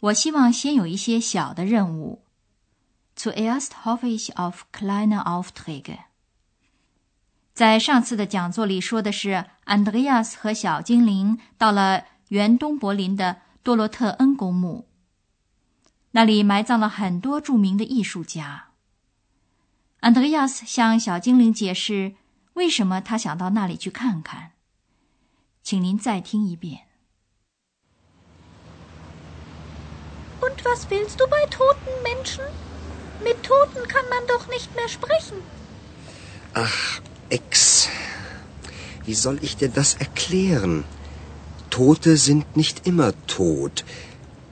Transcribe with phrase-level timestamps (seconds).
[0.00, 2.22] 我希望先有一些小的任务。
[3.16, 5.98] Zuerst hoffe ich auf kleine Aufträge。
[7.52, 14.86] 在上次的讲座里说的是，安德烈亚斯和小精灵到了原东柏林的多洛特恩公墓，
[16.12, 18.68] 那里埋葬了很多著名的艺术家。
[20.00, 22.14] 安德烈亚斯向小精灵解释
[22.54, 24.52] 为什么他想到那里去看看。
[25.62, 26.86] 请您再听一遍。
[30.41, 32.45] Und was willst du bei toten Menschen?
[33.23, 35.37] Mit Toten kann man doch nicht mehr sprechen.
[36.53, 37.89] Ach, Ex,
[39.05, 40.83] wie soll ich dir das erklären?
[41.69, 43.83] Tote sind nicht immer tot.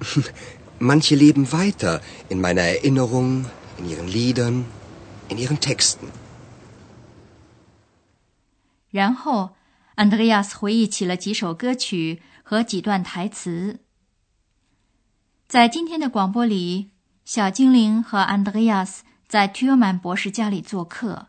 [0.80, 3.46] Manche leben weiter in meiner Erinnerung,
[3.78, 4.66] in ihren Liedern,
[5.30, 6.12] in ihren Texten.
[8.92, 9.56] 然后，
[9.96, 13.80] 安德烈亚斯回忆起了几首歌曲和几段台词。
[15.49, 16.91] 在今天的广播里，
[17.25, 21.29] 小精灵和安德烈亚斯在图尔曼博士家里做客，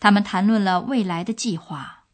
[0.00, 2.04] 他们谈论了未来的计划。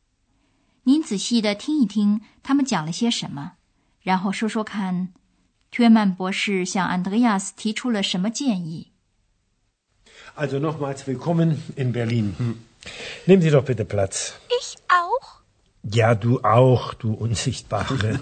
[0.82, 3.52] 您仔细的听一听，他们讲了些什么，
[4.00, 5.12] 然后说说看，
[5.70, 8.90] 图尔曼博士向安德烈亚斯提出了什么建议。
[10.34, 12.34] Also nochmals willkommen in Berlin.
[13.28, 14.32] Nehmen Sie doch bitte Platz.
[14.48, 15.40] Ich auch.
[15.84, 18.18] Ja, du auch, du Unsichtbare.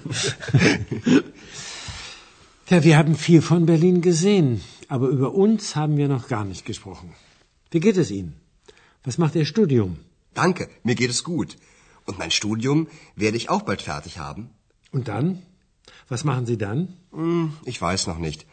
[2.71, 6.65] Ja, wir haben viel von Berlin gesehen, aber über uns haben wir noch gar nicht
[6.65, 7.13] gesprochen.
[7.73, 8.37] Wie geht es Ihnen?
[9.03, 9.97] Was macht Ihr Studium?
[10.35, 11.57] Danke, mir geht es gut.
[12.07, 12.87] Und mein Studium
[13.17, 14.51] werde ich auch bald fertig haben.
[14.93, 15.43] Und dann?
[16.09, 16.95] Was machen Sie dann?
[17.11, 18.47] Hm, ich weiß noch nicht.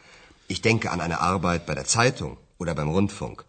[0.48, 3.44] Ich denke an eine Arbeit bei der Zeitung oder beim Rundfunk.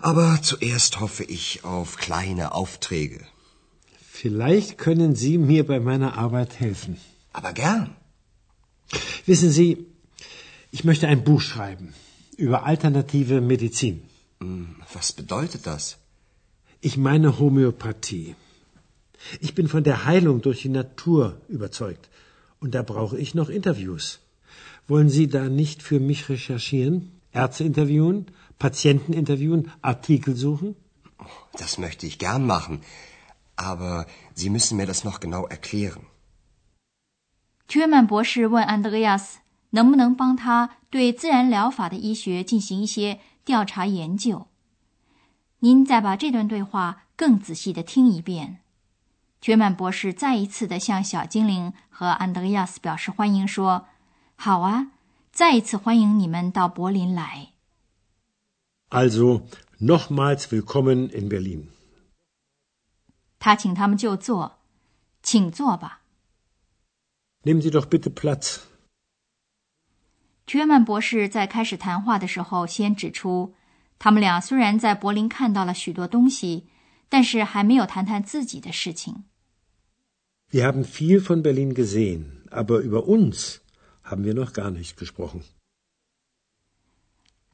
[0.00, 3.20] Aber zuerst hoffe ich auf kleine Aufträge.
[4.10, 6.96] Vielleicht können Sie mir bei meiner Arbeit helfen.
[7.32, 7.94] Aber gern.
[9.26, 9.86] Wissen Sie,
[10.70, 11.94] ich möchte ein Buch schreiben
[12.36, 14.02] über alternative Medizin.
[14.40, 15.98] Hm, was bedeutet das?
[16.80, 18.34] Ich meine Homöopathie.
[19.40, 22.08] Ich bin von der Heilung durch die Natur überzeugt.
[22.58, 24.20] Und da brauche ich noch Interviews.
[24.88, 27.12] Wollen Sie da nicht für mich recherchieren?
[27.32, 28.26] Ärzte interviewen,
[28.58, 30.74] Patienten interviewen, Artikel suchen?
[31.58, 32.80] Das möchte ich gern machen.
[33.56, 36.06] Aber Sie müssen mir das noch genau erklären.
[37.78, 44.48] 约曼博士问安德烈亚斯：“能不能帮他对自然疗法的医学进行一些调查研究？”
[45.60, 48.58] 您再把这段对话更仔细的听一遍。
[49.44, 53.86] 约曼博士再一次的向小精灵和安德烈亚斯表示欢迎，说
[54.36, 54.92] ：“好啊，
[55.32, 57.52] 再一次欢迎你们到柏林来。”
[58.90, 59.42] Also
[59.80, 61.66] nochmals willkommen in Berlin。
[63.38, 64.58] 他请他们就坐，
[65.22, 65.99] 请坐吧。
[67.43, 68.59] Nehmen Sie doch bitte Platz。
[70.51, 73.55] 约曼博士在开始谈话的时候，先指出，
[73.99, 76.67] 他们俩虽然在柏林看到了许多东西，
[77.09, 79.25] 但是还没有谈谈自己的事情。
[80.51, 83.59] Wir haben viel von Berlin gesehen, aber über uns
[84.03, 85.41] haben wir noch gar nicht gesprochen。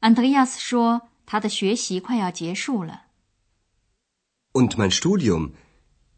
[0.00, 3.06] 安德烈亚斯说，他的学习快要结束了。
[4.52, 5.52] Und mein Studium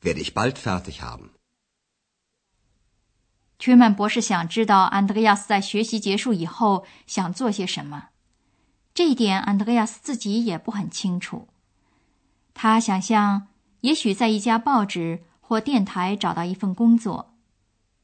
[0.02, 1.30] werde ich bald fertig haben。
[3.59, 8.07] 屈曼博士想知道安德烈亚斯在学习结束以后想做些什么，
[8.93, 11.49] 这一点安德烈亚斯自己也不很清楚。
[12.53, 13.47] 他想象
[13.81, 17.33] 也许在一家报纸或电台找到一份工作。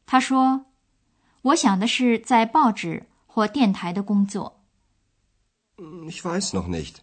[0.06, 0.66] 他说
[1.42, 4.60] ：“我想的是在报纸或电台的工作。”
[5.80, 6.96] Ich weiß noch nicht.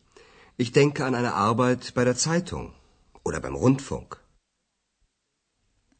[0.59, 2.73] Ich denke an eine Arbeit bei der Zeitung
[3.25, 4.19] oder beim Rundfunk.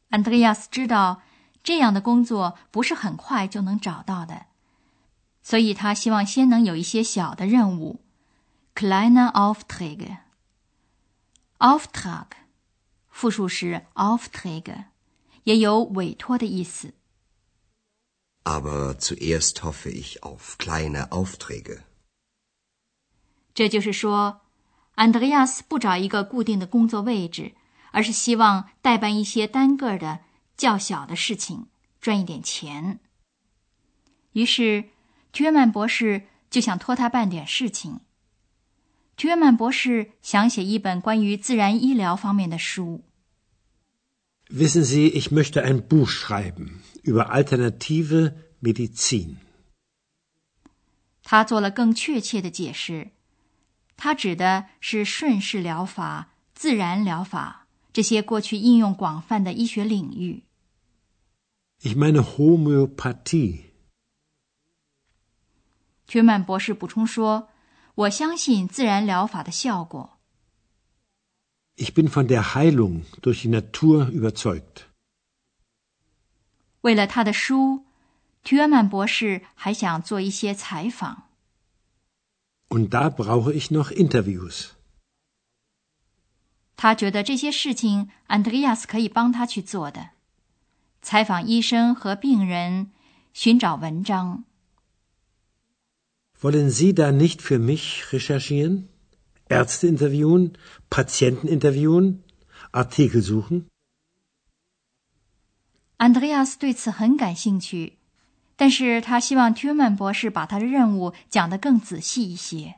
[0.09, 1.23] 安德烈亚斯知道。
[1.63, 4.47] 这样的工作不是很快就能找到的，
[5.41, 8.01] 所以他希望先能有一些小的任务。
[8.75, 12.25] Kleine Aufträge，Auftrag，
[13.09, 14.85] 复数是 Aufträge，
[15.43, 16.93] 也有委托的意思。
[18.43, 21.83] Aber zuerst hoffe ich auf kleine Aufträge。
[23.53, 24.41] 这就是说
[24.95, 27.53] ，，Andreas 不找一个固定的工作位置，
[27.91, 30.19] 而是希望代办一些单个的。
[30.55, 31.67] 较小的事情，
[31.99, 32.99] 赚一点钱。
[34.33, 34.89] 于是，
[35.37, 38.01] 约曼博士就想托他办点事情。
[39.21, 43.03] 约曼博士想写一本关于自然医疗方面的书。
[44.49, 49.37] Wissen Sie, ich möchte ein Buch schreiben über alternative Medizin.
[51.23, 53.11] 他做了更确切的解释，
[53.95, 57.62] 他指的是顺势疗法、自然疗法
[57.93, 60.43] 这些过去应用广泛的医学领域。
[61.79, 63.65] Ich meine Homöopathie.
[66.11, 67.49] 约曼博士补充说
[67.95, 70.17] ：“我相信自然疗法的效果。”
[71.75, 74.85] Ich bin von der Heilung durch die Natur überzeugt.
[76.81, 77.85] 为了他的书，
[78.49, 81.29] 约曼博士还想做一些采访。
[82.69, 84.71] Und da brauche ich noch Interviews.
[86.83, 90.09] 他觉得这些事情安德烈亚斯可以帮他去做的：
[91.01, 92.91] 采访医生和病人，
[93.31, 94.43] 寻找文章。
[96.41, 98.89] Wollen Sie da nicht für mich recherchieren?
[99.47, 100.55] Ärzte interviewen,
[100.89, 102.23] Patienten interviewen,
[102.73, 103.67] Artikel suchen?
[105.97, 107.93] Andreas 对此很感兴趣，
[108.57, 112.75] 但是他希望 Tuman 博士把他的任务讲得更仔细一些。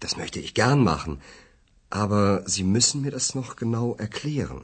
[0.00, 1.18] Das möchte ich gern machen,
[1.90, 4.62] aber Sie müssen mir das noch genau erklären.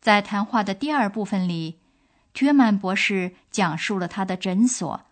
[0.00, 1.78] 在谈话的第二部分里
[2.34, 5.02] ，Tuman 博士讲述了他的诊所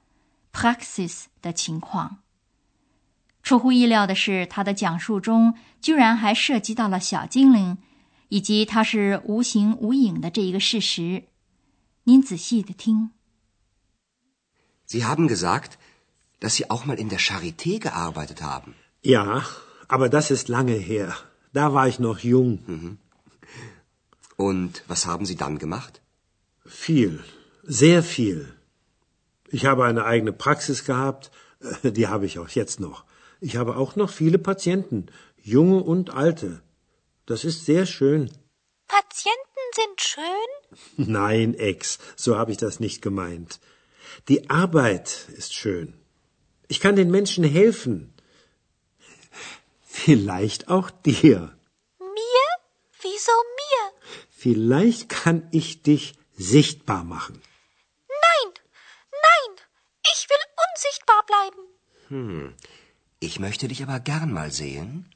[0.52, 2.19] Praxis 的情况。
[3.43, 7.79] 出乎意料的是，他的讲述中居然还涉及到了小精灵，
[8.29, 11.25] 以及它是无形无影的这一个事实。
[12.05, 13.11] 您仔细的听。
[14.87, 15.79] Sie haben gesagt,
[16.41, 18.75] dass Sie auch mal in der Charité gearbeitet haben.
[19.02, 19.44] Ja,
[19.95, 21.17] aber das ist lange her.
[21.53, 22.51] Da war ich noch jung.
[22.67, 22.99] Mhm.
[24.37, 26.01] Und was haben Sie dann gemacht?
[26.65, 27.25] Viel,
[27.65, 28.55] sehr viel.
[29.49, 31.33] Ich habe eine eigene Praxis gehabt,
[31.83, 33.05] die habe ich auch jetzt noch.
[33.41, 35.07] Ich habe auch noch viele Patienten,
[35.43, 36.63] junge und alte.
[37.27, 38.31] Das ist sehr schön.
[38.87, 40.51] Patienten sind schön?
[41.21, 43.59] Nein, Ex, so habe ich das nicht gemeint.
[44.29, 45.95] Die Arbeit ist schön.
[46.69, 48.15] Ich kann den Menschen helfen.
[49.90, 51.58] Vielleicht auch dir.
[52.00, 52.46] Mir?
[53.02, 53.94] Wieso mir?
[54.30, 57.42] Vielleicht kann ich dich sichtbar machen.
[58.08, 58.54] Nein,
[59.12, 59.52] nein,
[60.14, 61.62] ich will unsichtbar bleiben.
[62.10, 62.56] Hm.
[63.20, 65.10] Ich möchte dich aber gern mal sehen.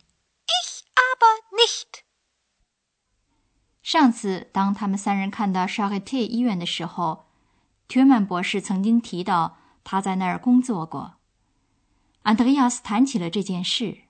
[0.62, 2.04] Ich aber nicht.
[3.84, 7.26] 上次当他们三人看到 Charité 医院的时候，
[7.90, 11.16] 约曼博士曾经提到他在那儿工作过。
[12.24, 14.03] 安德烈亚斯谈起了这件事。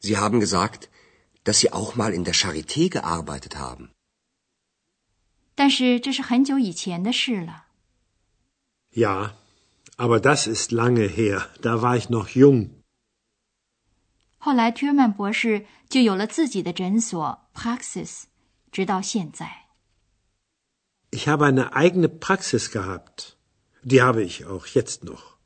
[0.00, 0.88] Sie haben gesagt,
[1.44, 3.90] dass Sie auch mal in der Charité gearbeitet haben.
[5.54, 7.66] 但是这是很久以前的事了。
[8.92, 9.34] Ja,
[9.96, 11.48] aber das ist lange her.
[11.60, 12.70] Da war ich noch jung.
[14.38, 18.24] 后来，约曼博士就有了自己的诊所 Praxis，
[18.70, 19.64] 直到现在。
[21.10, 23.36] Ich habe eine eigene Praxis gehabt.
[23.82, 25.38] Die habe ich auch jetzt noch.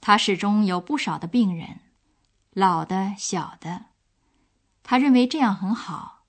[0.00, 1.80] 他始终有不少的病人，
[2.55, 3.87] 老的、小的。
[4.81, 6.25] 他认为这样很好。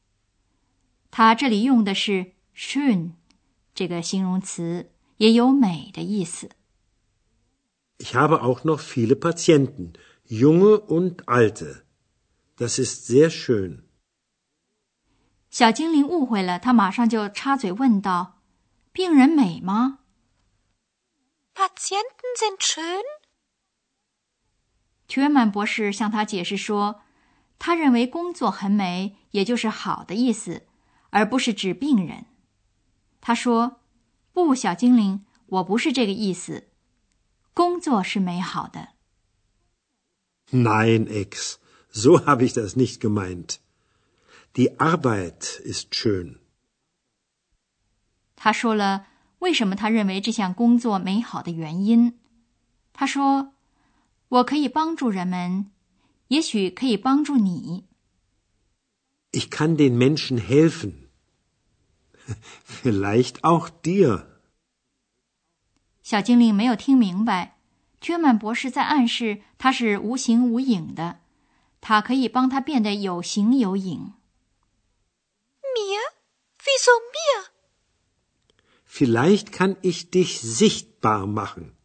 [1.10, 3.12] 他这里用的是 “schön”
[3.72, 6.50] 这个形容词，也有美的意思。
[7.98, 9.92] Ich habe auch noch viele Patienten,
[10.28, 11.84] junge und alte.
[12.56, 13.84] Das ist sehr schön.
[15.48, 18.40] 小精灵误会了，他马上就插嘴问道
[18.92, 20.00] ：“病人美吗
[21.54, 23.02] Patienten sind schön?
[25.14, 27.02] 约曼博士向他解释说，
[27.58, 30.66] 他认为工作很美，也就是好的意思，
[31.10, 32.26] 而不是指病人。
[33.20, 33.80] 他说
[34.32, 36.68] ：“不，小精灵，我不是这个意思。
[37.54, 38.90] 工作是美好的。
[40.52, 41.54] Nein, Ex,
[41.90, 43.56] so habe ich das nicht gemeint.
[44.52, 46.40] Die Arbeit ist schön.
[48.36, 49.06] 他说了
[49.38, 52.18] 为什么他认为这项工作美好的原因。
[52.92, 53.54] 他说
[54.28, 55.70] ：“我可以帮助人们，
[56.28, 57.84] 也许可以帮助你。
[59.30, 61.08] Ich kann den Menschen helfen.
[62.66, 64.26] Vielleicht auch dir.
[66.02, 67.58] ”小精灵没有听明白，
[68.06, 71.20] 约曼博士在暗示他是无形无影的，
[71.80, 74.14] 他可以帮他变得有形有影。
[75.62, 76.00] Mir?
[76.58, 77.46] Wieso mir?
[78.88, 81.75] Vielleicht kann ich dich sichtbar machen.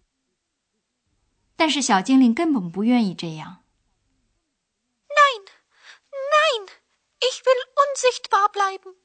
[1.62, 3.62] 但是小精灵根本不愿意这样。
[5.08, 5.46] Nein,
[6.34, 6.68] nein,
[7.20, 8.96] ich will unsichtbar bleiben.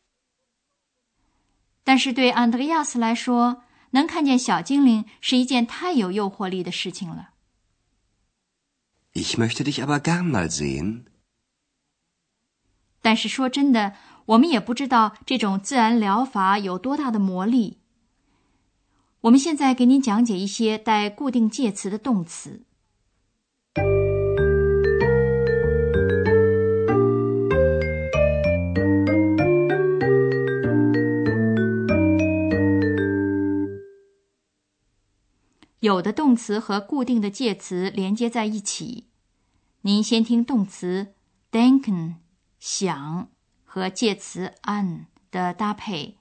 [1.84, 7.34] 但是对安德烈亚斯来说，能看见小精灵是一件太有诱惑力的事情了。
[9.12, 11.04] Ich möchte dich aber gern mal sehen。
[13.02, 13.94] 但是说真的，
[14.24, 17.82] 我们也不知道这种自然疗法有多大的魔力。
[19.26, 22.62] 我们现在给您讲解一些带固定介词的动词。
[35.80, 39.06] 有的动词和固定的介词连接在一起。
[39.80, 41.14] 您先听动词
[41.50, 42.14] denken
[42.60, 43.28] 想
[43.64, 46.16] 和介词 an 的搭配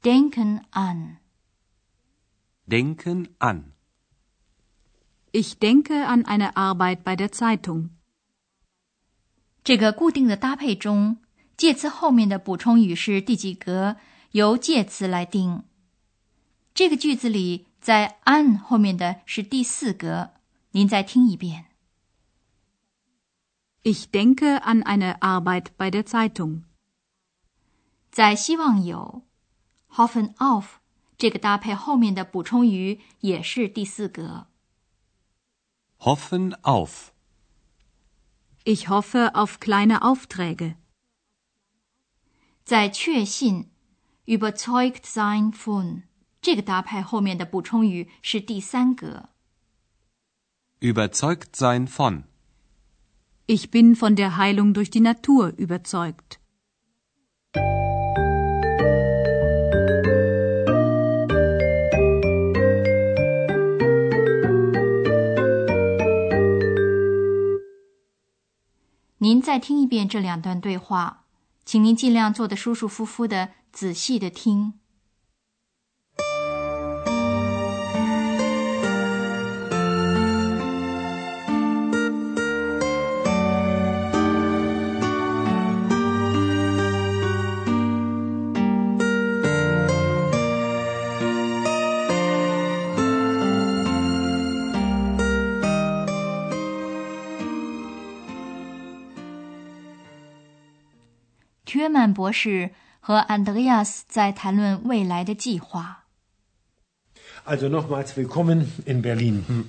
[0.00, 1.25] ，denken an。
[2.65, 3.73] Denken an.
[5.31, 7.89] Ich denke an eine Arbeit bei der Zeitung.
[9.63, 11.17] 这个固定的搭配中，
[11.55, 13.97] 介词后面的补充语是第几格，
[14.31, 15.63] 由介词来定。
[16.73, 20.31] 这个句子里，在 an 后面的是第四格。
[20.71, 21.65] 您再听一遍。
[23.83, 26.63] Ich denke an eine Arbeit bei der Zeitung.
[28.11, 29.23] 在希望有
[29.89, 30.79] hoffen auf
[31.17, 34.47] 这个搭配后面的补充语也是第四格。
[35.99, 37.11] Hoffen auf.
[38.63, 40.75] Ich hoffe auf kleine Aufträge.
[42.63, 43.69] 在确信
[44.25, 46.03] überzeugt sein von
[46.41, 49.29] 这个搭配后面的补充语是第三格。
[50.79, 52.23] Überzeugt sein von.
[53.45, 56.39] Ich bin von der Heilung durch die Natur überzeugt.
[69.26, 71.24] 您再听一遍这两段对话，
[71.64, 74.74] 请您尽量坐得舒舒服服的，仔细的听。
[101.75, 106.05] 约曼博士和安德烈亚斯在谈论未来的计划。
[107.45, 109.65] Also nochmals willkommen in Berlin.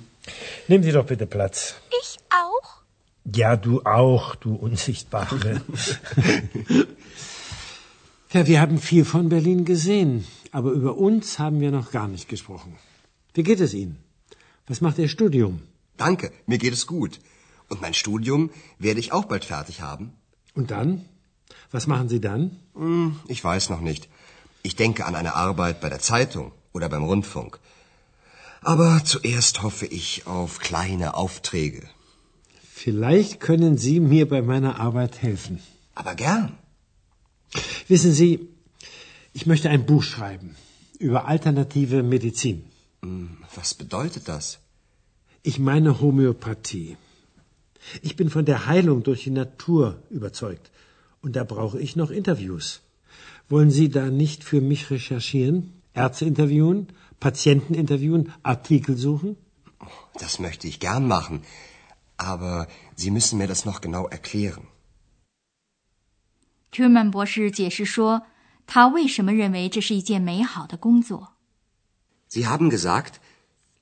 [0.67, 1.75] Nehmen Sie doch bitte Platz.
[2.01, 2.83] Ich auch.
[3.25, 5.61] Ja, du auch, du Unsichtbare.
[8.31, 12.27] ja, wir haben viel von Berlin gesehen, aber über uns haben wir noch gar nicht
[12.29, 12.77] gesprochen.
[13.33, 13.97] Wie geht es Ihnen?
[14.67, 15.61] Was macht Ihr Studium?
[15.97, 17.19] Danke, mir geht es gut.
[17.69, 20.13] Und mein Studium werde ich auch bald fertig haben.
[20.53, 21.05] Und dann?
[21.70, 22.56] Was machen Sie dann?
[22.74, 24.08] Hm, ich weiß noch nicht.
[24.62, 27.58] Ich denke an eine Arbeit bei der Zeitung oder beim Rundfunk.
[28.60, 31.82] Aber zuerst hoffe ich auf kleine Aufträge.
[32.72, 35.60] Vielleicht können Sie mir bei meiner Arbeit helfen.
[35.94, 36.56] Aber gern.
[37.88, 38.48] Wissen Sie,
[39.32, 40.56] ich möchte ein Buch schreiben
[40.98, 42.64] über alternative Medizin.
[43.02, 44.58] Hm, Was bedeutet das?
[45.42, 46.96] Ich meine Homöopathie.
[48.02, 50.70] Ich bin von der Heilung durch die Natur überzeugt.
[51.21, 52.81] Und da brauche ich noch Interviews.
[53.49, 55.73] Wollen Sie da nicht für mich recherchieren?
[55.93, 56.87] Ärzte interviewen?
[57.19, 58.31] Patienten interviewen?
[58.43, 59.37] Artikel suchen?
[60.19, 61.41] Das möchte ich gern machen.
[62.17, 64.65] Aber Sie müssen mir das noch genau erklären.
[66.71, 68.23] Truman 博士解释说，
[68.65, 71.33] 他为什么认为这是一件美好的工作。
[72.29, 73.19] Sie haben gesagt,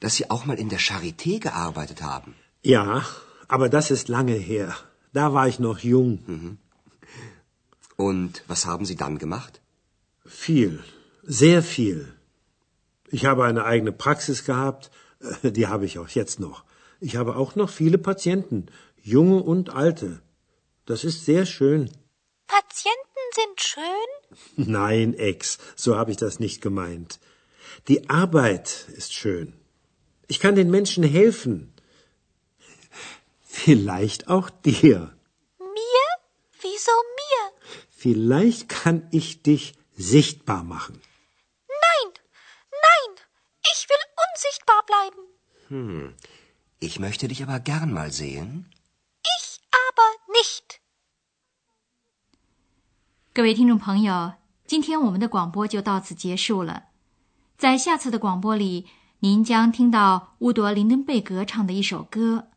[0.02, 2.34] dass Sie auch mal in der Charité gearbeitet haben.
[2.64, 3.06] Ja,
[3.48, 4.76] aber das ist lange her.
[5.14, 6.58] Da war ich noch jung.
[7.97, 9.61] Und was haben Sie dann gemacht?
[10.25, 10.83] Viel,
[11.23, 12.13] sehr viel.
[13.11, 16.65] Ich habe eine eigene Praxis gehabt, äh, die habe ich auch jetzt noch.
[17.01, 18.67] Ich habe auch noch viele Patienten,
[19.03, 20.21] junge und alte.
[20.87, 21.91] Das ist sehr schön.
[22.47, 24.67] Patienten sind schön?
[24.73, 27.19] Nein, Ex, so habe ich das nicht gemeint.
[27.89, 29.53] Die Arbeit ist schön.
[30.29, 31.73] Ich kann den Menschen helfen.
[33.43, 35.13] Vielleicht auch dir.
[35.59, 36.07] Mir?
[36.61, 37.16] Wieso mir?
[38.07, 40.95] Vielleicht kann ich dich sichtbar machen.
[41.87, 42.13] Nein,
[42.87, 43.11] nein,
[43.73, 45.23] ich will unsichtbar bleiben.
[45.67, 46.15] Hm.
[46.79, 48.71] Ich möchte dich aber gern mal sehen.
[49.41, 50.09] Ich aber
[50.39, 50.79] nicht.
[53.35, 54.35] 各位听众朋友，
[54.69, 56.91] 今天我们的广播就到此结束了。
[57.59, 58.87] 在下次的广播里，
[59.19, 62.53] 您将听到乌朵·林登贝格唱的一首歌。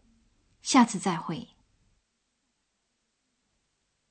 [0.61, 1.47] 下次再会。